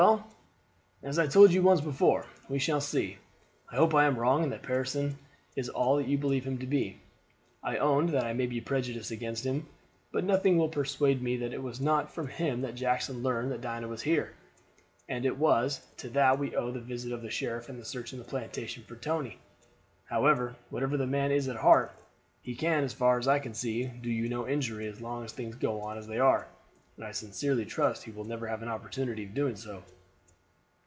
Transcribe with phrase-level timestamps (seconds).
[0.01, 0.25] "Well,
[1.03, 3.19] as I told you once before, we shall see.
[3.69, 5.19] I hope I am wrong, and that Pearson
[5.55, 6.99] is all that you believe him to be.
[7.61, 9.67] I own that I may be prejudiced against him;
[10.11, 13.61] but nothing will persuade me that it was not from him that Jackson learned that
[13.61, 14.33] Dinah was here,
[15.07, 18.17] and it was to that we owe the visit of the sheriff and the searching
[18.17, 19.37] the plantation for Tony.
[20.05, 21.91] However, whatever the man is at heart,
[22.41, 25.53] he can, as far as I see, do you no injury as long as things
[25.57, 26.47] go on as they are,
[26.97, 29.81] and I sincerely trust he will never have an opportunity of doing so."